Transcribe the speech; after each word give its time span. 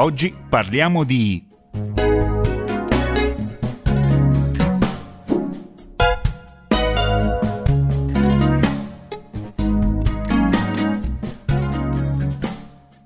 Oggi 0.00 0.34
parliamo 0.48 1.04
di 1.04 1.46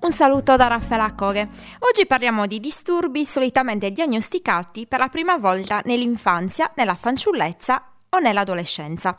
Un 0.00 0.12
saluto 0.12 0.54
da 0.54 0.68
Raffaella 0.68 1.12
Coghe. 1.14 1.48
Oggi 1.80 2.07
parliamo 2.07 2.46
di 2.46 2.61
disturbi 2.61 3.24
solitamente 3.24 3.90
diagnosticati 3.90 4.86
per 4.86 5.00
la 5.00 5.08
prima 5.08 5.36
volta 5.36 5.82
nell'infanzia, 5.84 6.70
nella 6.76 6.95
fanciullezza 6.95 7.93
o 8.14 8.18
nell'adolescenza. 8.18 9.18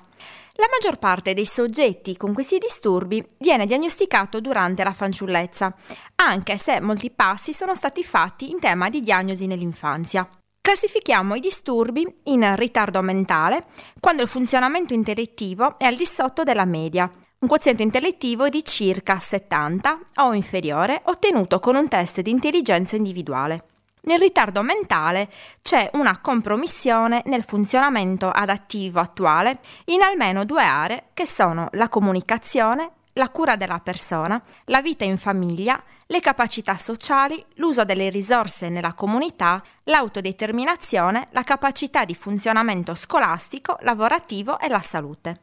La 0.58 0.68
maggior 0.72 0.98
parte 0.98 1.34
dei 1.34 1.46
soggetti 1.46 2.16
con 2.16 2.34
questi 2.34 2.58
disturbi 2.58 3.24
viene 3.38 3.66
diagnosticato 3.66 4.40
durante 4.40 4.84
la 4.84 4.94
fanciullezza, 4.94 5.74
anche 6.16 6.58
se 6.58 6.80
molti 6.80 7.12
passi 7.12 7.54
sono 7.54 7.76
stati 7.76 8.04
fatti 8.04 8.50
in 8.50 8.60
tema 8.60 8.90
di 8.90 9.02
diagnosi 9.02 9.48
nell'infanzia. 9.48 10.28
Classifichiamo 10.62 11.36
i 11.36 11.42
disturbi 11.42 12.08
in 12.24 12.56
ritardo 12.56 13.02
mentale, 13.02 13.66
quando 14.00 14.24
il 14.24 14.30
funzionamento 14.30 14.94
intellettivo 14.94 15.78
è 15.78 15.86
al 15.86 15.96
di 15.96 16.06
sotto 16.06 16.44
della 16.44 16.66
media, 16.66 17.10
un 17.40 17.48
quoziente 17.48 17.84
intellettivo 17.84 18.50
di 18.50 18.64
circa 18.64 19.20
70 19.20 20.00
o 20.22 20.34
inferiore 20.34 21.02
ottenuto 21.06 21.60
con 21.60 21.76
un 21.76 21.88
test 21.88 22.22
di 22.22 22.32
intelligenza 22.32 22.96
individuale. 22.96 23.75
Nel 24.06 24.20
ritardo 24.20 24.62
mentale 24.62 25.28
c'è 25.64 25.90
una 25.94 26.20
compromissione 26.20 27.24
nel 27.26 27.44
funzionamento 27.44 28.30
adattivo 28.30 29.00
attuale 29.00 29.60
in 29.86 30.04
almeno 30.04 30.46
due 30.46 30.64
aree 30.64 31.06
che 31.14 31.26
sono 31.26 31.70
la 31.72 31.90
comunicazione, 31.90 32.92
la 33.14 33.30
cura 33.30 33.56
della 33.56 33.80
persona, 33.80 34.40
la 34.66 34.82
vita 34.82 35.06
in 35.06 35.18
famiglia, 35.18 35.82
le 36.06 36.20
capacità 36.20 36.76
sociali, 36.76 37.44
l'uso 37.56 37.84
delle 37.84 38.10
risorse 38.10 38.70
nella 38.70 38.94
comunità, 38.94 39.64
l'autodeterminazione, 39.86 41.26
la 41.32 41.44
capacità 41.44 42.06
di 42.06 42.14
funzionamento 42.14 42.94
scolastico, 42.94 43.78
lavorativo 43.82 44.60
e 44.60 44.68
la 44.68 44.82
salute. 44.82 45.40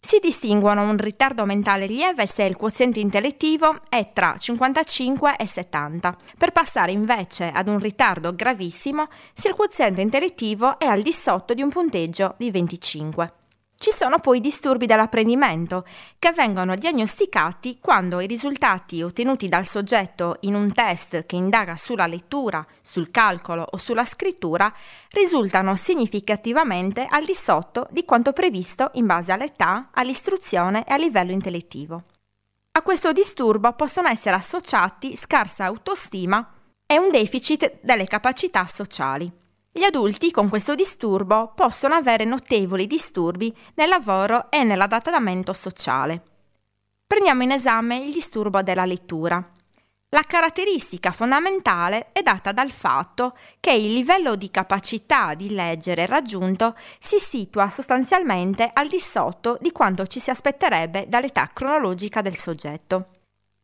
Si 0.00 0.20
distinguono 0.20 0.88
un 0.88 0.96
ritardo 0.96 1.44
mentale 1.44 1.86
lieve 1.86 2.26
se 2.26 2.44
il 2.44 2.56
quoziente 2.56 3.00
intellettivo 3.00 3.82
è 3.88 4.10
tra 4.12 4.36
55 4.38 5.36
e 5.36 5.46
70, 5.46 6.16
per 6.38 6.52
passare 6.52 6.92
invece 6.92 7.50
ad 7.50 7.68
un 7.68 7.78
ritardo 7.78 8.34
gravissimo 8.34 9.08
se 9.34 9.48
il 9.48 9.54
quoziente 9.54 10.00
intellettivo 10.00 10.78
è 10.78 10.86
al 10.86 11.02
di 11.02 11.12
sotto 11.12 11.52
di 11.52 11.62
un 11.62 11.68
punteggio 11.68 12.36
di 12.38 12.50
25. 12.50 13.32
Ci 13.80 13.92
sono 13.92 14.18
poi 14.18 14.40
disturbi 14.40 14.86
dell'apprendimento 14.86 15.86
che 16.18 16.32
vengono 16.32 16.74
diagnosticati 16.74 17.78
quando 17.80 18.18
i 18.18 18.26
risultati 18.26 19.04
ottenuti 19.04 19.48
dal 19.48 19.64
soggetto 19.64 20.38
in 20.40 20.56
un 20.56 20.72
test 20.72 21.26
che 21.26 21.36
indaga 21.36 21.76
sulla 21.76 22.08
lettura, 22.08 22.66
sul 22.82 23.12
calcolo 23.12 23.64
o 23.70 23.76
sulla 23.76 24.04
scrittura 24.04 24.74
risultano 25.10 25.76
significativamente 25.76 27.06
al 27.08 27.24
di 27.24 27.36
sotto 27.36 27.86
di 27.92 28.04
quanto 28.04 28.32
previsto 28.32 28.90
in 28.94 29.06
base 29.06 29.30
all'età, 29.30 29.90
all'istruzione 29.92 30.84
e 30.84 30.94
al 30.94 31.00
livello 31.00 31.30
intellettivo. 31.30 32.02
A 32.72 32.82
questo 32.82 33.12
disturbo 33.12 33.74
possono 33.74 34.08
essere 34.08 34.34
associati 34.34 35.14
scarsa 35.14 35.66
autostima 35.66 36.52
e 36.84 36.98
un 36.98 37.12
deficit 37.12 37.78
delle 37.82 38.06
capacità 38.08 38.66
sociali. 38.66 39.30
Gli 39.78 39.84
adulti 39.84 40.32
con 40.32 40.48
questo 40.48 40.74
disturbo 40.74 41.52
possono 41.54 41.94
avere 41.94 42.24
notevoli 42.24 42.88
disturbi 42.88 43.56
nel 43.74 43.88
lavoro 43.88 44.50
e 44.50 44.64
nell'adattamento 44.64 45.52
sociale. 45.52 46.20
Prendiamo 47.06 47.44
in 47.44 47.52
esame 47.52 47.98
il 47.98 48.12
disturbo 48.12 48.60
della 48.62 48.84
lettura. 48.84 49.40
La 50.08 50.24
caratteristica 50.26 51.12
fondamentale 51.12 52.08
è 52.10 52.22
data 52.22 52.50
dal 52.50 52.72
fatto 52.72 53.36
che 53.60 53.70
il 53.70 53.92
livello 53.92 54.34
di 54.34 54.50
capacità 54.50 55.34
di 55.34 55.54
leggere 55.54 56.06
raggiunto 56.06 56.74
si 56.98 57.20
situa 57.20 57.70
sostanzialmente 57.70 58.68
al 58.74 58.88
di 58.88 58.98
sotto 58.98 59.58
di 59.60 59.70
quanto 59.70 60.08
ci 60.08 60.18
si 60.18 60.30
aspetterebbe 60.30 61.04
dall'età 61.06 61.48
cronologica 61.52 62.20
del 62.20 62.34
soggetto. 62.34 63.17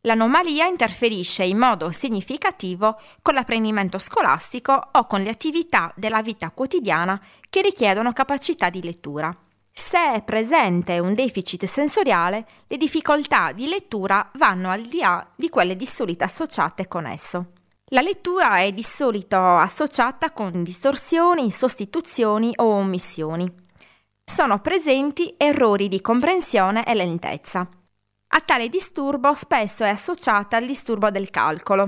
L'anomalia 0.07 0.67
interferisce 0.67 1.45
in 1.45 1.57
modo 1.57 1.91
significativo 1.91 3.01
con 3.23 3.33
l'apprendimento 3.33 3.99
scolastico 3.99 4.89
o 4.93 5.07
con 5.07 5.23
le 5.23 5.31
attività 5.31 5.91
della 5.97 6.21
vita 6.21 6.51
quotidiana 6.51 7.19
che 7.49 7.63
richiedono 7.63 8.13
capacità 8.13 8.69
di 8.69 8.83
lettura. 8.83 9.35
Se 9.73 10.13
è 10.13 10.23
presente 10.23 10.99
un 10.99 11.15
deficit 11.15 11.65
sensoriale, 11.65 12.47
le 12.67 12.77
difficoltà 12.77 13.53
di 13.53 13.67
lettura 13.67 14.31
vanno 14.35 14.69
al 14.69 14.83
di 14.83 14.99
là 14.99 15.27
di 15.35 15.49
quelle 15.49 15.75
di 15.75 15.87
solito 15.87 16.25
associate 16.25 16.87
con 16.87 17.07
esso. 17.07 17.53
La 17.87 18.03
lettura 18.03 18.59
è 18.59 18.73
di 18.73 18.83
solito 18.83 19.39
associata 19.39 20.33
con 20.33 20.63
distorsioni, 20.63 21.51
sostituzioni 21.51 22.53
o 22.57 22.65
omissioni. 22.65 23.51
Sono 24.23 24.61
presenti 24.61 25.35
errori 25.39 25.89
di 25.89 26.03
comprensione 26.03 26.85
e 26.85 26.95
lentezza. 26.95 27.67
A 28.37 28.41
tale 28.41 28.69
disturbo 28.69 29.33
spesso 29.33 29.85
è 29.85 29.91
associata 29.91 30.57
il 30.57 30.67
disturbo 30.67 31.09
del 31.09 31.31
calcolo. 31.31 31.83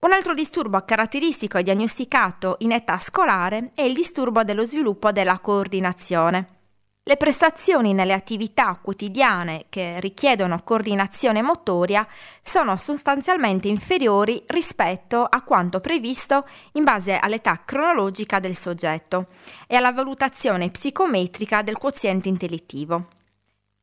Un 0.00 0.10
altro 0.12 0.34
disturbo 0.34 0.80
caratteristico 0.80 1.56
e 1.56 1.62
diagnosticato 1.62 2.56
in 2.60 2.72
età 2.72 2.98
scolare 2.98 3.70
è 3.76 3.82
il 3.82 3.94
disturbo 3.94 4.42
dello 4.42 4.64
sviluppo 4.64 5.12
della 5.12 5.38
coordinazione. 5.38 6.48
Le 7.04 7.16
prestazioni 7.16 7.92
nelle 7.92 8.12
attività 8.12 8.76
quotidiane 8.82 9.66
che 9.68 10.00
richiedono 10.00 10.58
coordinazione 10.64 11.42
motoria 11.42 12.04
sono 12.42 12.76
sostanzialmente 12.76 13.68
inferiori 13.68 14.42
rispetto 14.48 15.22
a 15.22 15.42
quanto 15.42 15.78
previsto 15.78 16.44
in 16.72 16.82
base 16.82 17.16
all'età 17.16 17.62
cronologica 17.64 18.40
del 18.40 18.56
soggetto 18.56 19.26
e 19.68 19.76
alla 19.76 19.92
valutazione 19.92 20.72
psicometrica 20.72 21.62
del 21.62 21.78
quoziente 21.78 22.28
intellettivo. 22.28 23.21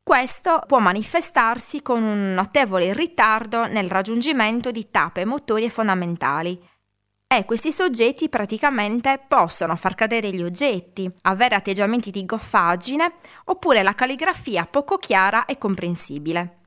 Questo 0.09 0.63
può 0.65 0.79
manifestarsi 0.79 1.83
con 1.83 2.01
un 2.01 2.33
notevole 2.33 2.93
ritardo 2.93 3.67
nel 3.67 3.87
raggiungimento 3.87 4.71
di 4.71 4.89
tappe 4.89 5.23
motorie 5.23 5.69
fondamentali. 5.69 6.59
E 7.27 7.45
questi 7.45 7.71
soggetti 7.71 8.27
praticamente 8.27 9.23
possono 9.27 9.75
far 9.75 9.93
cadere 9.93 10.31
gli 10.31 10.41
oggetti, 10.41 11.07
avere 11.21 11.53
atteggiamenti 11.53 12.09
di 12.09 12.25
goffaggine 12.25 13.13
oppure 13.45 13.83
la 13.83 13.93
calligrafia 13.93 14.65
poco 14.65 14.97
chiara 14.97 15.45
e 15.45 15.59
comprensibile. 15.59 16.57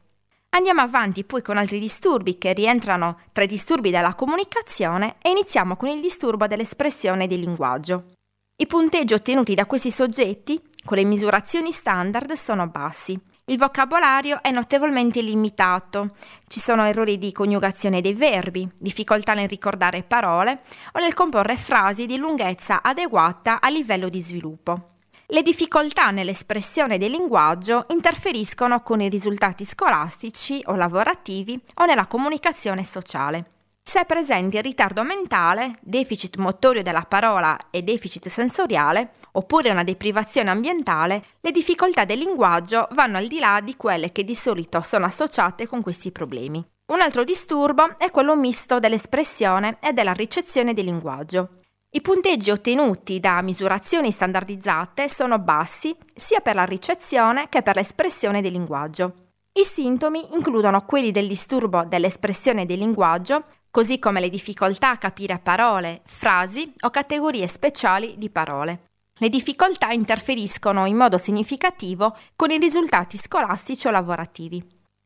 Andiamo 0.50 0.82
avanti 0.82 1.24
poi 1.24 1.42
con 1.42 1.56
altri 1.56 1.80
disturbi 1.80 2.38
che 2.38 2.52
rientrano 2.52 3.22
tra 3.32 3.42
i 3.42 3.48
disturbi 3.48 3.90
della 3.90 4.14
comunicazione 4.14 5.16
e 5.20 5.30
iniziamo 5.30 5.74
con 5.74 5.88
il 5.88 6.00
disturbo 6.00 6.46
dell'espressione 6.46 7.26
del 7.26 7.40
linguaggio. 7.40 8.12
I 8.54 8.68
punteggi 8.68 9.14
ottenuti 9.14 9.56
da 9.56 9.66
questi 9.66 9.90
soggetti 9.90 10.62
con 10.84 10.96
le 10.96 11.04
misurazioni 11.04 11.72
standard 11.72 12.30
sono 12.34 12.68
bassi 12.68 13.30
il 13.46 13.58
vocabolario 13.58 14.40
è 14.40 14.52
notevolmente 14.52 15.20
limitato, 15.20 16.10
ci 16.46 16.60
sono 16.60 16.84
errori 16.84 17.18
di 17.18 17.32
coniugazione 17.32 18.00
dei 18.00 18.14
verbi, 18.14 18.68
difficoltà 18.78 19.34
nel 19.34 19.48
ricordare 19.48 20.04
parole 20.04 20.60
o 20.92 21.00
nel 21.00 21.12
comporre 21.12 21.56
frasi 21.56 22.06
di 22.06 22.18
lunghezza 22.18 22.82
adeguata 22.82 23.60
a 23.60 23.68
livello 23.68 24.08
di 24.08 24.20
sviluppo. 24.20 24.90
Le 25.26 25.42
difficoltà 25.42 26.10
nell'espressione 26.10 26.98
del 26.98 27.10
linguaggio 27.10 27.86
interferiscono 27.88 28.80
con 28.82 29.00
i 29.00 29.08
risultati 29.08 29.64
scolastici 29.64 30.62
o 30.66 30.76
lavorativi 30.76 31.60
o 31.74 31.84
nella 31.84 32.06
comunicazione 32.06 32.84
sociale. 32.84 33.61
Se 33.84 34.00
è 34.00 34.06
presente 34.06 34.60
ritardo 34.62 35.02
mentale, 35.02 35.78
deficit 35.82 36.36
motorio 36.36 36.82
della 36.82 37.02
parola 37.02 37.58
e 37.70 37.82
deficit 37.82 38.28
sensoriale, 38.28 39.10
oppure 39.32 39.70
una 39.70 39.84
deprivazione 39.84 40.50
ambientale, 40.50 41.22
le 41.40 41.50
difficoltà 41.50 42.04
del 42.04 42.20
linguaggio 42.20 42.88
vanno 42.92 43.18
al 43.18 43.26
di 43.26 43.38
là 43.38 43.60
di 43.60 43.76
quelle 43.76 44.12
che 44.12 44.24
di 44.24 44.34
solito 44.34 44.80
sono 44.82 45.04
associate 45.04 45.66
con 45.66 45.82
questi 45.82 46.10
problemi. 46.12 46.64
Un 46.92 47.00
altro 47.00 47.24
disturbo 47.24 47.98
è 47.98 48.10
quello 48.10 48.36
misto 48.36 48.78
dell'espressione 48.78 49.78
e 49.80 49.92
della 49.92 50.12
ricezione 50.12 50.74
del 50.74 50.84
linguaggio. 50.84 51.60
I 51.90 52.00
punteggi 52.00 52.50
ottenuti 52.50 53.20
da 53.20 53.42
misurazioni 53.42 54.12
standardizzate 54.12 55.08
sono 55.08 55.38
bassi 55.38 55.94
sia 56.14 56.40
per 56.40 56.54
la 56.54 56.64
ricezione 56.64 57.48
che 57.50 57.60
per 57.62 57.76
l'espressione 57.76 58.40
del 58.40 58.52
linguaggio. 58.52 59.14
I 59.54 59.64
sintomi 59.64 60.28
includono 60.32 60.86
quelli 60.86 61.10
del 61.10 61.28
disturbo 61.28 61.84
dell'espressione 61.84 62.64
del 62.64 62.78
linguaggio, 62.78 63.42
così 63.72 63.98
come 63.98 64.20
le 64.20 64.28
difficoltà 64.28 64.90
a 64.90 64.98
capire 64.98 65.40
parole, 65.42 66.02
frasi 66.04 66.70
o 66.80 66.90
categorie 66.90 67.46
speciali 67.46 68.16
di 68.18 68.28
parole. 68.28 68.90
Le 69.18 69.30
difficoltà 69.30 69.90
interferiscono 69.92 70.84
in 70.84 70.94
modo 70.94 71.16
significativo 71.16 72.14
con 72.36 72.50
i 72.50 72.58
risultati 72.58 73.16
scolastici 73.16 73.86
o 73.86 73.90
lavorativi. 73.90 74.62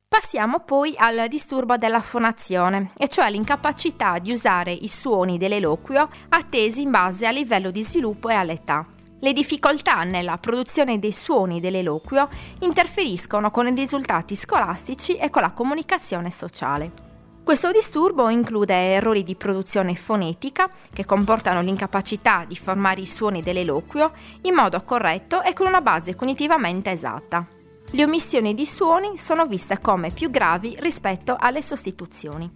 Passiamo 0.09 0.61
poi 0.61 0.95
al 0.97 1.27
disturbo 1.29 1.77
della 1.77 2.01
fonazione, 2.01 2.91
e 2.97 3.07
cioè 3.07 3.31
l'incapacità 3.31 4.19
di 4.19 4.33
usare 4.33 4.73
i 4.73 4.89
suoni 4.89 5.39
dell'eloquio 5.39 6.09
attesi 6.31 6.83
in 6.83 6.91
base 6.91 7.27
al 7.27 7.35
livello 7.35 7.71
di 7.71 7.85
sviluppo 7.85 8.31
e 8.31 8.35
all'età. 8.35 8.85
Le 9.21 9.33
difficoltà 9.33 10.03
nella 10.03 10.39
produzione 10.39 10.99
dei 10.99 11.13
suoni 11.13 11.61
dell'eloquio 11.61 12.29
interferiscono 12.61 13.53
con 13.53 13.69
i 13.69 13.75
risultati 13.75 14.35
scolastici 14.35 15.15
e 15.17 15.31
con 15.31 15.43
la 15.43 15.53
comunicazione 15.53 16.33
sociale. 16.33 17.16
Questo 17.47 17.71
disturbo 17.71 18.29
include 18.29 18.75
errori 18.75 19.23
di 19.23 19.37
produzione 19.37 19.95
fonetica 19.95 20.69
che 20.93 21.05
comportano 21.05 21.61
l'incapacità 21.61 22.45
di 22.45 22.57
formare 22.57 23.03
i 23.03 23.07
suoni 23.07 23.41
dell'eloquio 23.41 24.11
in 24.43 24.55
modo 24.55 24.83
corretto 24.83 25.43
e 25.43 25.53
con 25.53 25.69
una 25.69 25.81
base 25.81 26.17
cognitivamente 26.17 26.91
esatta. 26.91 27.47
Le 27.93 28.03
omissioni 28.03 28.53
di 28.53 28.67
suoni 28.67 29.17
sono 29.17 29.47
viste 29.47 29.79
come 29.81 30.11
più 30.11 30.29
gravi 30.29 30.75
rispetto 30.81 31.37
alle 31.39 31.63
sostituzioni. 31.63 32.51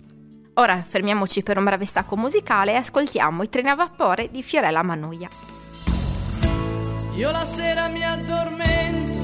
Ora 0.54 0.82
fermiamoci 0.82 1.44
per 1.44 1.56
un 1.56 1.64
breve 1.64 1.84
stacco 1.84 2.16
musicale 2.16 2.72
e 2.72 2.78
ascoltiamo 2.78 3.44
i 3.44 3.48
treni 3.48 3.68
a 3.68 3.76
vapore 3.76 4.28
di 4.28 4.42
Fiorella 4.42 4.82
Mannoia. 4.82 5.28
Io 7.14 7.30
la 7.30 7.44
sera 7.44 7.86
mi 7.86 8.04
addormento 8.04 9.18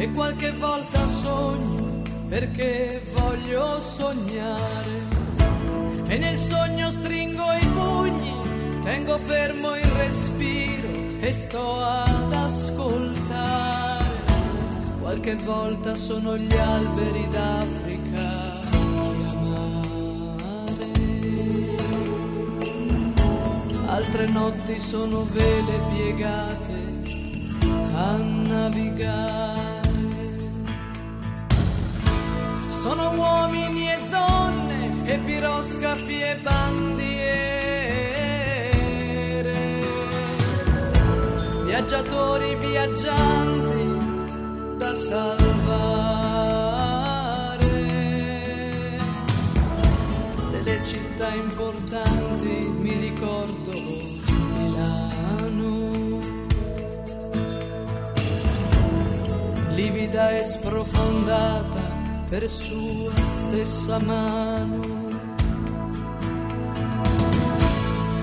e 0.00 0.08
qualche 0.08 0.50
volta 0.50 1.06
sogno 1.06 1.87
perché 2.28 3.02
voglio 3.14 3.80
sognare. 3.80 5.16
E 6.06 6.18
nel 6.18 6.36
sogno 6.36 6.90
stringo 6.90 7.52
i 7.52 7.66
pugni, 7.66 8.34
tengo 8.82 9.18
fermo 9.18 9.74
il 9.74 9.84
respiro 9.84 10.88
e 11.20 11.32
sto 11.32 11.80
ad 11.80 12.32
ascoltare. 12.32 14.06
Qualche 15.00 15.36
volta 15.36 15.94
sono 15.94 16.36
gli 16.36 16.54
alberi 16.54 17.28
d'Africa 17.28 18.56
chiamare. 19.16 19.46
Altre 23.86 24.26
notti 24.26 24.78
sono 24.78 25.26
vele 25.30 25.80
piegate 25.92 26.76
a 27.94 28.16
navigare. 28.16 29.57
Sono 32.88 33.10
uomini 33.10 33.90
e 33.90 33.98
donne 34.08 35.04
e 35.04 35.18
piroscafi 35.18 36.22
e 36.22 36.36
bandiere, 36.42 37.18
viaggiatori 41.66 42.54
viaggianti 42.54 43.96
da 44.78 44.94
salvare, 44.94 45.26
delle 50.50 50.82
città 50.86 51.28
importanti 51.34 52.72
mi 52.80 52.96
ricordo 52.96 53.72
Milano, 54.54 56.20
livida 59.74 60.30
e 60.30 60.42
sprofondata 60.42 61.87
per 62.28 62.46
sua 62.46 63.12
stessa 63.22 63.98
mano. 64.00 65.06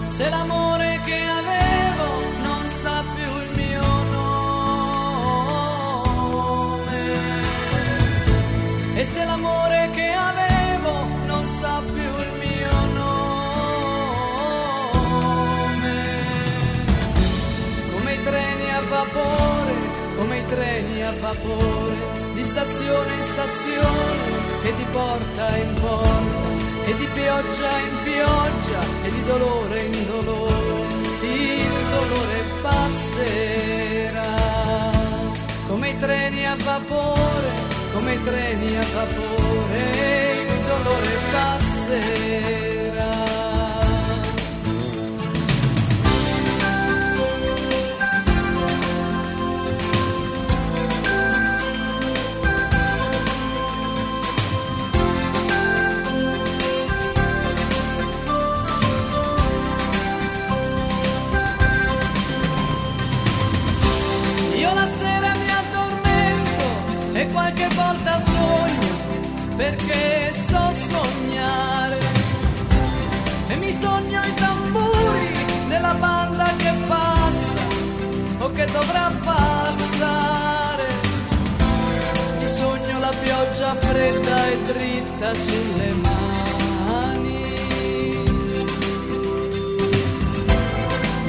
Se 0.04 0.30
l'amore 0.30 1.02
che 1.04 1.19
avevo 1.25 2.06
non 2.44 2.69
sa 2.69 3.04
più 3.16 3.25
il 3.25 3.50
mio 3.56 3.81
nome, 4.12 4.34
e 8.96 9.04
se 9.04 9.25
l'amore 9.25 9.90
che 9.96 10.13
avevo 10.13 10.94
non 11.25 11.48
sa 11.48 11.81
più 11.86 11.94
il 11.96 12.31
mio 12.44 12.86
nome, 12.94 13.24
come 17.92 18.13
i 18.13 18.24
treni 18.24 18.69
a 18.69 18.81
vapore, 18.81 19.74
come 20.16 20.38
i 20.38 20.46
treni 20.48 21.04
a 21.04 21.12
vapore 21.19 21.94
stazione 22.56 23.13
in 23.16 23.22
stazione 23.22 24.63
e 24.63 24.75
di 24.75 24.86
porta 24.94 25.57
in 25.57 25.74
porta 25.81 26.86
e 26.86 26.96
di 26.96 27.06
pioggia 27.13 27.80
in 27.80 27.98
pioggia 28.04 28.81
e 29.04 29.12
di 29.12 29.24
dolore 29.25 29.84
in 29.84 30.06
dolore 30.06 30.54
il 31.22 31.86
dolore 31.90 32.44
passerà. 32.62 34.24
Come 35.68 35.90
i 35.90 36.00
treni 36.00 36.48
a 36.48 36.56
vapore 36.56 37.74
come 37.94 38.13
i 38.13 38.24
treni 38.24 38.78
a 38.78 38.86
vapore 38.94 39.78
il 40.48 40.60
dolore 40.66 41.18
passerà 41.31 41.64
dovrà 78.71 79.12
passare. 79.23 80.88
Mi 82.39 82.47
sogno 82.47 83.00
la 83.00 83.13
pioggia 83.21 83.75
fredda 83.75 84.47
e 84.47 84.57
dritta 84.71 85.33
sulle 85.33 85.94
mani. 86.03 87.44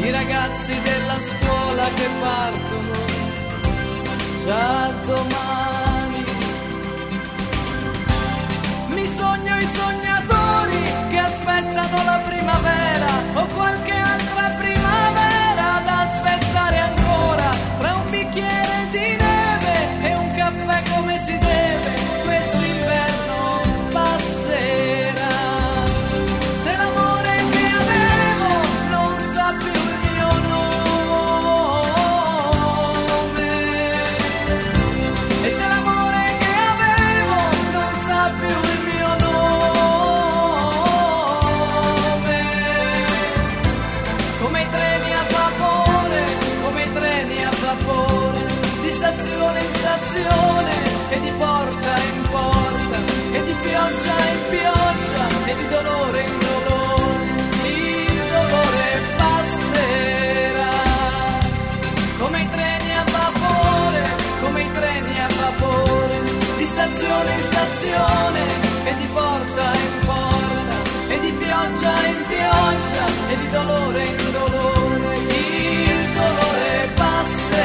I 0.00 0.10
ragazzi 0.10 0.72
della 0.82 1.20
scuola 1.20 1.84
che 1.94 2.08
partono 2.20 2.94
già 4.44 4.90
domani. 5.04 5.54
Sogno 9.06 9.56
i 9.56 9.64
sognatori 9.64 10.82
che 11.10 11.18
aspettano 11.18 12.04
la 12.04 12.20
primavera 12.28 13.06
o 13.34 13.46
qualche 13.54 13.92
altra 13.92 14.25
di 55.56 55.68
dolore 55.68 56.20
in 56.22 56.38
dolore 56.38 57.25
il 57.64 58.22
dolore 58.30 58.86
passerà 59.16 60.75
come 62.18 62.42
i 62.42 62.48
treni 62.50 62.90
a 62.92 63.04
vapore, 63.10 64.02
come 64.40 64.62
i 64.62 64.72
treni 64.72 65.18
a 65.18 65.28
vapore, 65.28 66.20
di 66.56 66.64
stazione 66.64 67.32
in 67.32 67.40
stazione 67.40 68.40
e 68.84 68.94
di 68.96 69.06
porta 69.12 69.72
in 69.75 70.06
porta, 70.06 70.76
e 71.08 71.20
di 71.20 71.32
pioggia 71.32 72.06
in 72.06 72.22
pioggia 72.28 73.04
e 73.28 73.36
di 73.36 73.48
dolore 73.48 74.06
in 74.06 74.32
dolore, 74.32 75.16
il 75.16 76.10
dolore 76.14 76.90
passerà. 76.94 77.55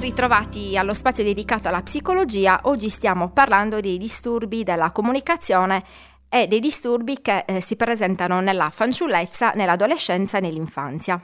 Ben 0.00 0.08
ritrovati 0.08 0.78
allo 0.78 0.94
spazio 0.94 1.22
dedicato 1.22 1.68
alla 1.68 1.82
psicologia. 1.82 2.60
Oggi 2.62 2.88
stiamo 2.88 3.32
parlando 3.32 3.80
dei 3.80 3.98
disturbi 3.98 4.62
della 4.62 4.92
comunicazione 4.92 5.84
e 6.30 6.46
dei 6.46 6.58
disturbi 6.58 7.20
che 7.20 7.44
eh, 7.46 7.60
si 7.60 7.76
presentano 7.76 8.40
nella 8.40 8.70
fanciullezza, 8.70 9.50
nell'adolescenza 9.50 10.38
e 10.38 10.40
nell'infanzia. 10.40 11.20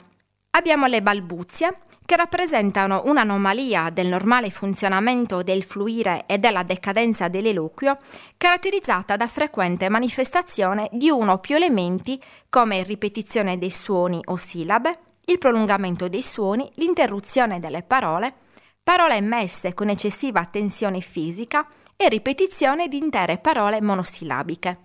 Abbiamo 0.50 0.84
le 0.88 1.00
balbuzie, 1.00 1.78
che 2.04 2.16
rappresentano 2.16 3.00
un'anomalia 3.06 3.88
del 3.88 4.08
normale 4.08 4.50
funzionamento 4.50 5.42
del 5.42 5.62
fluire 5.62 6.24
e 6.26 6.36
della 6.36 6.62
decadenza 6.62 7.28
dell'eloquio, 7.28 7.96
caratterizzata 8.36 9.16
da 9.16 9.26
frequente 9.26 9.88
manifestazione 9.88 10.90
di 10.92 11.08
uno 11.08 11.32
o 11.32 11.38
più 11.38 11.56
elementi 11.56 12.22
come 12.50 12.82
ripetizione 12.82 13.56
dei 13.56 13.70
suoni 13.70 14.20
o 14.26 14.36
sillabe, 14.36 14.98
il 15.24 15.38
prolungamento 15.38 16.08
dei 16.08 16.22
suoni, 16.22 16.70
l'interruzione 16.74 17.58
delle 17.58 17.82
parole, 17.82 18.44
parole 18.86 19.16
emesse 19.16 19.74
con 19.74 19.88
eccessiva 19.88 20.44
tensione 20.44 21.00
fisica 21.00 21.66
e 21.96 22.08
ripetizione 22.08 22.86
di 22.86 22.98
intere 22.98 23.38
parole 23.38 23.82
monosillabiche. 23.82 24.78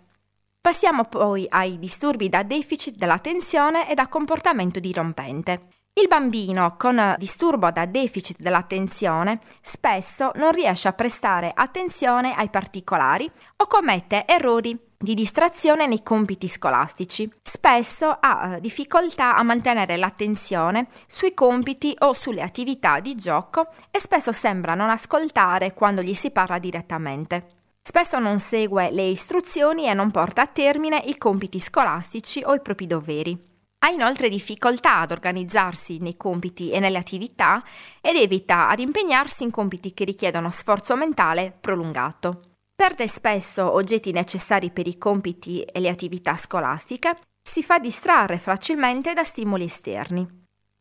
Passiamo 0.59 1.05
poi 1.05 1.45
ai 1.47 1.77
disturbi 1.77 2.27
da 2.27 2.41
deficit 2.41 2.95
dell'attenzione 2.95 3.87
e 3.87 3.93
da 3.93 4.07
comportamento 4.07 4.79
dirompente. 4.79 5.67
Il 5.93 6.07
bambino 6.07 6.77
con 6.79 7.13
disturbo 7.19 7.69
da 7.69 7.85
deficit 7.85 8.41
dell'attenzione 8.41 9.39
spesso 9.61 10.31
non 10.33 10.51
riesce 10.51 10.87
a 10.87 10.93
prestare 10.93 11.51
attenzione 11.53 12.33
ai 12.33 12.49
particolari 12.49 13.29
o 13.57 13.67
commette 13.67 14.25
errori 14.25 14.79
di 15.01 15.13
distrazione 15.15 15.87
nei 15.87 16.03
compiti 16.03 16.47
scolastici. 16.47 17.29
Spesso 17.41 18.15
ha 18.19 18.55
eh, 18.55 18.59
difficoltà 18.61 19.35
a 19.35 19.43
mantenere 19.43 19.97
l'attenzione 19.97 20.87
sui 21.07 21.33
compiti 21.33 21.93
o 21.99 22.13
sulle 22.13 22.41
attività 22.41 22.99
di 22.99 23.15
gioco 23.15 23.67
e 23.89 23.99
spesso 23.99 24.31
sembra 24.31 24.75
non 24.75 24.89
ascoltare 24.89 25.73
quando 25.73 26.01
gli 26.01 26.13
si 26.13 26.29
parla 26.31 26.59
direttamente. 26.59 27.47
Spesso 27.81 28.19
non 28.19 28.37
segue 28.39 28.91
le 28.91 29.07
istruzioni 29.07 29.87
e 29.87 29.93
non 29.93 30.11
porta 30.11 30.43
a 30.43 30.47
termine 30.47 31.01
i 31.05 31.17
compiti 31.17 31.59
scolastici 31.59 32.43
o 32.45 32.53
i 32.53 32.61
propri 32.61 32.85
doveri. 32.85 33.49
Ha 33.79 33.89
inoltre 33.89 34.29
difficoltà 34.29 34.99
ad 34.99 35.09
organizzarsi 35.09 35.97
nei 35.97 36.15
compiti 36.15 36.69
e 36.69 36.79
nelle 36.79 36.99
attività 36.99 37.63
ed 37.99 38.15
evita 38.15 38.69
ad 38.69 38.79
impegnarsi 38.79 39.41
in 39.41 39.49
compiti 39.49 39.95
che 39.95 40.03
richiedono 40.03 40.51
sforzo 40.51 40.95
mentale 40.95 41.51
prolungato. 41.59 42.50
Perde 42.81 43.07
spesso 43.07 43.71
oggetti 43.71 44.11
necessari 44.11 44.71
per 44.71 44.87
i 44.87 44.97
compiti 44.97 45.61
e 45.61 45.79
le 45.79 45.87
attività 45.87 46.35
scolastiche, 46.35 47.15
si 47.39 47.61
fa 47.61 47.77
distrarre 47.77 48.39
facilmente 48.39 49.13
da 49.13 49.23
stimoli 49.23 49.65
esterni. 49.65 50.27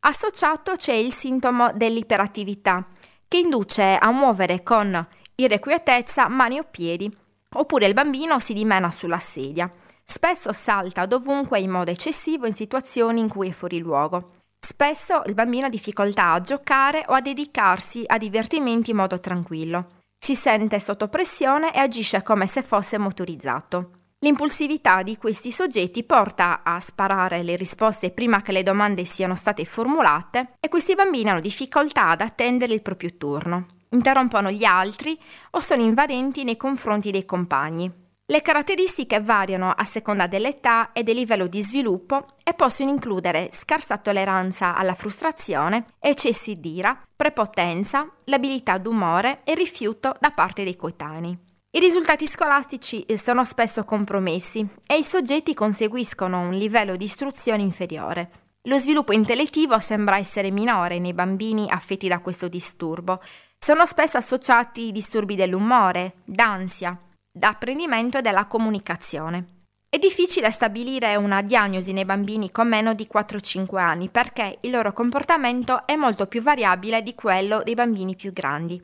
Associato 0.07 0.76
c'è 0.76 0.95
il 0.95 1.12
sintomo 1.12 1.73
dell'iperattività, 1.75 2.87
che 3.28 3.37
induce 3.37 3.99
a 3.99 4.11
muovere 4.12 4.62
con 4.62 5.07
irrequietezza 5.35 6.26
mani 6.28 6.59
o 6.59 6.64
piedi, 6.71 7.14
oppure 7.57 7.85
il 7.85 7.92
bambino 7.92 8.40
si 8.40 8.54
dimena 8.54 8.90
sulla 8.90 9.19
sedia. 9.19 9.71
Spesso 10.02 10.54
salta 10.54 11.04
dovunque 11.04 11.61
in 11.61 11.69
modo 11.69 11.90
eccessivo 11.90 12.47
in 12.47 12.54
situazioni 12.54 13.21
in 13.21 13.28
cui 13.28 13.50
è 13.50 13.52
fuori 13.52 13.78
luogo. 13.78 14.37
Spesso 14.59 15.23
il 15.26 15.35
bambino 15.35 15.66
ha 15.66 15.69
difficoltà 15.69 16.33
a 16.33 16.40
giocare 16.40 17.04
o 17.09 17.12
a 17.12 17.21
dedicarsi 17.21 18.04
a 18.07 18.16
divertimenti 18.16 18.88
in 18.88 18.97
modo 18.97 19.21
tranquillo 19.21 19.99
si 20.23 20.35
sente 20.35 20.79
sotto 20.79 21.09
pressione 21.09 21.75
e 21.75 21.79
agisce 21.79 22.23
come 22.23 22.47
se 22.47 22.61
fosse 22.61 22.99
motorizzato. 22.99 23.93
L'impulsività 24.19 25.03
di 25.03 25.17
questi 25.17 25.50
soggetti 25.50 26.05
porta 26.05 26.61
a 26.62 26.79
sparare 26.79 27.43
le 27.43 27.57
risposte 27.57 28.11
prima 28.11 28.43
che 28.43 28.53
le 28.53 28.62
domande 28.62 29.07
siano 29.07 29.35
state 29.35 29.65
formulate 29.65 30.57
e 30.61 30.69
questi 30.69 30.95
bambini 30.95 31.31
hanno 31.31 31.41
difficoltà 31.41 32.11
ad 32.11 32.21
attendere 32.21 32.75
il 32.75 32.83
proprio 32.83 33.17
turno, 33.17 33.67
interrompono 33.91 34.50
gli 34.50 34.65
altri 34.65 35.19
o 35.53 35.61
sono 35.61 35.81
invadenti 35.81 36.45
nei 36.45 36.59
confronti 36.59 37.11
dei 37.11 37.25
compagni. 37.25 38.00
Le 38.31 38.43
caratteristiche 38.43 39.21
variano 39.21 39.73
a 39.73 39.83
seconda 39.83 40.29
dell'età 40.29 40.93
e 40.93 41.03
del 41.03 41.17
livello 41.17 41.49
di 41.49 41.63
sviluppo 41.63 42.29
e 42.45 42.55
possono 42.55 42.89
includere 42.89 43.51
scarsa 43.53 43.99
tolleranza 43.99 44.77
alla 44.77 44.95
frustrazione, 44.95 45.95
eccessi 45.99 46.61
di 46.61 46.77
ira, 46.77 46.97
prepotenza, 47.17 48.09
l'abilità 48.27 48.79
d'umore 48.79 49.41
e 49.43 49.57
rifiuto 49.57 50.15
da 50.21 50.31
parte 50.31 50.63
dei 50.63 50.77
coetanei. 50.77 51.37
I 51.73 51.81
risultati 51.81 52.29
scolastici 52.29 53.03
eh, 53.03 53.19
sono 53.19 53.43
spesso 53.43 53.83
compromessi 53.83 54.65
e 54.87 54.99
i 54.99 55.03
soggetti 55.03 55.53
conseguiscono 55.53 56.39
un 56.39 56.53
livello 56.53 56.95
di 56.95 57.07
istruzione 57.07 57.63
inferiore. 57.63 58.31
Lo 58.69 58.79
sviluppo 58.79 59.13
intellettivo 59.13 59.77
sembra 59.81 60.19
essere 60.19 60.53
minore 60.53 61.01
nei 61.01 61.15
bambini 61.15 61.69
affetti 61.69 62.07
da 62.07 62.21
questo 62.21 62.47
disturbo. 62.47 63.21
Sono 63.59 63.85
spesso 63.87 64.19
associati 64.19 64.93
disturbi 64.93 65.35
dell'umore, 65.35 66.19
d'ansia, 66.25 66.97
d'apprendimento 67.31 68.19
e 68.19 68.23
della 68.23 68.47
comunicazione. 68.47 69.59
È 69.89 69.99
difficile 69.99 70.51
stabilire 70.51 71.17
una 71.17 71.43
diagnosi 71.43 71.93
nei 71.93 72.05
bambini 72.05 72.53
con 72.53 72.69
meno 72.69 72.95
di 72.95 73.09
4-5 73.13 73.77
anni 73.79 74.09
perché 74.09 74.59
il 74.61 74.71
loro 74.71 74.93
comportamento 74.93 75.87
è 75.87 75.97
molto 75.97 76.27
più 76.27 76.41
variabile 76.43 77.03
di 77.03 77.15
quello 77.15 77.63
dei 77.65 77.75
bambini 77.75 78.15
più 78.15 78.33
grandi. 78.33 78.81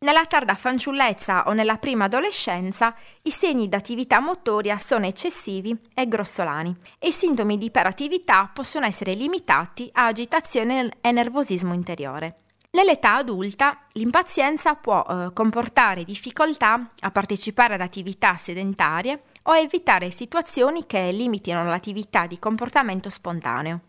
Nella 0.00 0.26
tarda 0.26 0.54
fanciullezza 0.54 1.48
o 1.48 1.52
nella 1.52 1.76
prima 1.76 2.04
adolescenza 2.04 2.94
i 3.22 3.30
segni 3.30 3.68
d'attività 3.68 4.20
motoria 4.20 4.78
sono 4.78 5.06
eccessivi 5.06 5.76
e 5.92 6.06
grossolani 6.06 6.74
e 6.98 7.08
i 7.08 7.12
sintomi 7.12 7.58
di 7.58 7.66
iperattività 7.66 8.48
possono 8.52 8.86
essere 8.86 9.14
limitati 9.14 9.88
a 9.92 10.06
agitazione 10.06 10.90
e 11.00 11.10
nervosismo 11.10 11.72
interiore. 11.72 12.36
Nell'età 12.70 13.16
adulta 13.16 13.86
l'impazienza 13.92 14.74
può 14.74 15.02
eh, 15.02 15.32
comportare 15.32 16.04
difficoltà 16.04 16.90
a 17.00 17.10
partecipare 17.10 17.74
ad 17.74 17.80
attività 17.80 18.36
sedentarie 18.36 19.22
o 19.44 19.52
a 19.52 19.58
evitare 19.58 20.10
situazioni 20.10 20.84
che 20.86 21.10
limitino 21.10 21.64
l'attività 21.64 22.26
di 22.26 22.38
comportamento 22.38 23.08
spontaneo. 23.08 23.80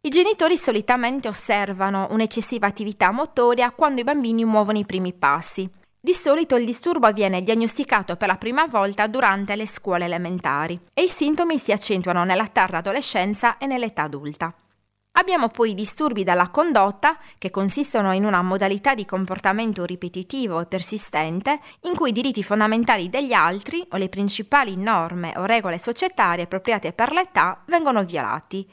I 0.00 0.08
genitori 0.08 0.56
solitamente 0.56 1.28
osservano 1.28 2.08
un'eccessiva 2.10 2.66
attività 2.66 3.10
motoria 3.10 3.70
quando 3.72 4.00
i 4.00 4.04
bambini 4.04 4.44
muovono 4.44 4.78
i 4.78 4.86
primi 4.86 5.12
passi. 5.12 5.70
Di 6.00 6.14
solito 6.14 6.56
il 6.56 6.64
disturbo 6.64 7.10
viene 7.12 7.42
diagnosticato 7.42 8.16
per 8.16 8.28
la 8.28 8.36
prima 8.36 8.66
volta 8.66 9.06
durante 9.06 9.54
le 9.54 9.66
scuole 9.66 10.06
elementari 10.06 10.78
e 10.94 11.04
i 11.04 11.08
sintomi 11.08 11.58
si 11.58 11.72
accentuano 11.72 12.24
nella 12.24 12.46
tarda 12.46 12.78
adolescenza 12.78 13.58
e 13.58 13.66
nell'età 13.66 14.02
adulta. 14.02 14.54
Abbiamo 15.16 15.48
poi 15.48 15.70
i 15.70 15.74
disturbi 15.74 16.24
della 16.24 16.48
condotta, 16.48 17.16
che 17.38 17.52
consistono 17.52 18.12
in 18.12 18.24
una 18.24 18.42
modalità 18.42 18.94
di 18.94 19.04
comportamento 19.04 19.84
ripetitivo 19.84 20.60
e 20.60 20.66
persistente, 20.66 21.60
in 21.82 21.94
cui 21.94 22.08
i 22.08 22.12
diritti 22.12 22.42
fondamentali 22.42 23.08
degli 23.08 23.32
altri 23.32 23.86
o 23.90 23.96
le 23.96 24.08
principali 24.08 24.76
norme 24.76 25.32
o 25.36 25.44
regole 25.44 25.78
societarie 25.78 26.44
appropriate 26.44 26.92
per 26.92 27.12
l'età 27.12 27.62
vengono 27.66 28.02
violati. 28.02 28.68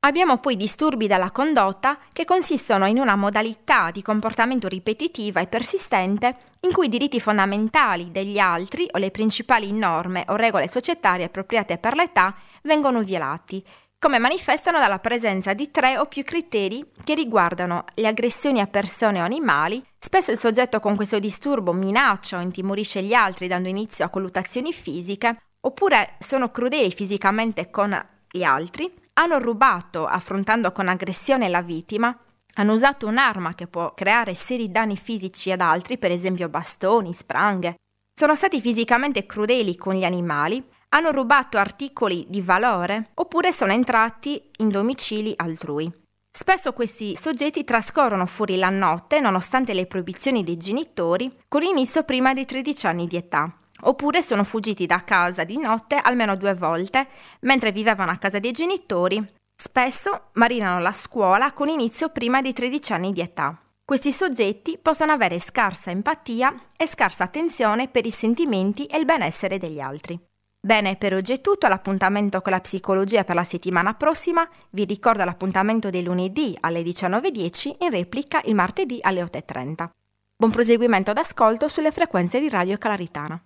Abbiamo 0.00 0.38
poi 0.38 0.56
disturbi 0.56 1.06
della 1.06 1.30
condotta 1.30 1.98
che 2.12 2.24
consistono 2.24 2.86
in 2.86 2.98
una 2.98 3.16
modalità 3.16 3.90
di 3.90 4.00
comportamento 4.00 4.68
ripetitiva 4.68 5.40
e 5.40 5.46
persistente 5.46 6.36
in 6.60 6.72
cui 6.72 6.86
i 6.86 6.90
diritti 6.90 7.20
fondamentali 7.20 8.10
degli 8.10 8.38
altri 8.38 8.86
o 8.90 8.98
le 8.98 9.10
principali 9.10 9.70
norme 9.72 10.24
o 10.28 10.36
regole 10.36 10.68
societarie 10.68 11.26
appropriate 11.26 11.76
per 11.76 11.94
l'età 11.94 12.34
vengono 12.62 13.02
violati 13.02 13.64
come 14.04 14.18
manifestano 14.18 14.78
dalla 14.78 14.98
presenza 14.98 15.54
di 15.54 15.70
tre 15.70 15.96
o 15.96 16.04
più 16.04 16.24
criteri 16.24 16.84
che 17.02 17.14
riguardano 17.14 17.86
le 17.94 18.06
aggressioni 18.06 18.60
a 18.60 18.66
persone 18.66 19.22
o 19.22 19.24
animali. 19.24 19.82
Spesso 19.98 20.30
il 20.30 20.38
soggetto 20.38 20.78
con 20.78 20.94
questo 20.94 21.18
disturbo 21.18 21.72
minaccia 21.72 22.36
o 22.36 22.42
intimorisce 22.42 23.00
gli 23.00 23.14
altri 23.14 23.48
dando 23.48 23.70
inizio 23.70 24.04
a 24.04 24.10
colluttazioni 24.10 24.74
fisiche, 24.74 25.38
oppure 25.58 26.16
sono 26.18 26.50
crudeli 26.50 26.90
fisicamente 26.90 27.70
con 27.70 27.98
gli 28.30 28.42
altri, 28.42 28.92
hanno 29.14 29.38
rubato 29.38 30.04
affrontando 30.04 30.70
con 30.72 30.88
aggressione 30.88 31.48
la 31.48 31.62
vittima, 31.62 32.14
hanno 32.56 32.72
usato 32.74 33.06
un'arma 33.06 33.54
che 33.54 33.68
può 33.68 33.94
creare 33.94 34.34
seri 34.34 34.70
danni 34.70 34.98
fisici 34.98 35.50
ad 35.50 35.62
altri, 35.62 35.96
per 35.96 36.10
esempio 36.10 36.50
bastoni, 36.50 37.14
spranghe, 37.14 37.76
sono 38.16 38.34
stati 38.34 38.60
fisicamente 38.60 39.24
crudeli 39.24 39.76
con 39.76 39.94
gli 39.94 40.04
animali, 40.04 40.62
hanno 40.94 41.10
rubato 41.10 41.58
articoli 41.58 42.24
di 42.28 42.40
valore 42.40 43.10
oppure 43.14 43.52
sono 43.52 43.72
entrati 43.72 44.40
in 44.58 44.68
domicili 44.68 45.32
altrui. 45.36 45.92
Spesso 46.30 46.72
questi 46.72 47.16
soggetti 47.16 47.64
trascorrono 47.64 48.26
fuori 48.26 48.56
la 48.56 48.70
notte 48.70 49.20
nonostante 49.20 49.74
le 49.74 49.86
proibizioni 49.86 50.44
dei 50.44 50.56
genitori 50.56 51.32
con 51.48 51.62
inizio 51.62 52.04
prima 52.04 52.32
dei 52.32 52.44
13 52.44 52.86
anni 52.86 53.06
di 53.06 53.16
età, 53.16 53.52
oppure 53.82 54.22
sono 54.22 54.44
fuggiti 54.44 54.86
da 54.86 55.02
casa 55.04 55.44
di 55.44 55.58
notte 55.58 55.96
almeno 55.96 56.36
due 56.36 56.54
volte 56.54 57.08
mentre 57.40 57.72
vivevano 57.72 58.12
a 58.12 58.16
casa 58.16 58.38
dei 58.38 58.52
genitori. 58.52 59.24
Spesso 59.56 60.30
marinano 60.34 60.80
la 60.80 60.92
scuola 60.92 61.52
con 61.52 61.68
inizio 61.68 62.08
prima 62.10 62.40
dei 62.40 62.52
13 62.52 62.92
anni 62.92 63.12
di 63.12 63.20
età. 63.20 63.56
Questi 63.84 64.12
soggetti 64.12 64.78
possono 64.80 65.12
avere 65.12 65.38
scarsa 65.38 65.90
empatia 65.90 66.54
e 66.76 66.86
scarsa 66.86 67.24
attenzione 67.24 67.88
per 67.88 68.06
i 68.06 68.10
sentimenti 68.10 68.86
e 68.86 68.98
il 68.98 69.04
benessere 69.04 69.58
degli 69.58 69.78
altri. 69.78 70.18
Bene, 70.64 70.96
per 70.96 71.12
oggi 71.12 71.34
è 71.34 71.42
tutto, 71.42 71.68
l'appuntamento 71.68 72.40
con 72.40 72.50
la 72.50 72.58
psicologia 72.58 73.22
per 73.22 73.34
la 73.34 73.44
settimana 73.44 73.92
prossima. 73.92 74.48
Vi 74.70 74.86
ricordo 74.86 75.22
l'appuntamento 75.22 75.90
del 75.90 76.04
lunedì 76.04 76.56
alle 76.60 76.80
19.10 76.80 77.74
in 77.80 77.90
replica 77.90 78.40
il 78.46 78.54
martedì 78.54 78.96
alle 79.02 79.22
8.30. 79.22 79.90
Buon 80.34 80.50
proseguimento 80.50 81.12
d'ascolto 81.12 81.68
sulle 81.68 81.90
frequenze 81.90 82.40
di 82.40 82.48
Radio 82.48 82.78
Calaritana. 82.78 83.38